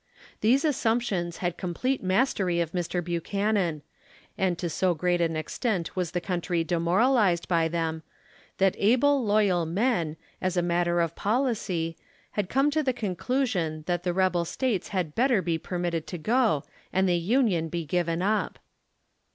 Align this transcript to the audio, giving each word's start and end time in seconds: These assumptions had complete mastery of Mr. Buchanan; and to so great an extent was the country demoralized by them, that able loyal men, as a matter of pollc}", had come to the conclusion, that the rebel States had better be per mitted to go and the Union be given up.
These 0.39 0.65
assumptions 0.65 1.37
had 1.45 1.57
complete 1.59 2.01
mastery 2.01 2.59
of 2.59 2.71
Mr. 2.71 3.03
Buchanan; 3.03 3.83
and 4.35 4.57
to 4.57 4.67
so 4.67 4.95
great 4.95 5.21
an 5.21 5.35
extent 5.35 5.95
was 5.95 6.09
the 6.09 6.19
country 6.19 6.63
demoralized 6.63 7.47
by 7.47 7.67
them, 7.67 8.01
that 8.57 8.73
able 8.79 9.23
loyal 9.23 9.63
men, 9.67 10.17
as 10.41 10.57
a 10.57 10.63
matter 10.63 11.01
of 11.01 11.13
pollc}", 11.13 11.93
had 12.31 12.49
come 12.49 12.71
to 12.71 12.81
the 12.81 12.93
conclusion, 12.93 13.83
that 13.85 14.01
the 14.01 14.11
rebel 14.11 14.43
States 14.43 14.87
had 14.87 15.13
better 15.13 15.39
be 15.39 15.59
per 15.59 15.77
mitted 15.77 16.07
to 16.07 16.17
go 16.17 16.63
and 16.91 17.07
the 17.07 17.13
Union 17.17 17.69
be 17.69 17.85
given 17.85 18.23
up. 18.23 18.57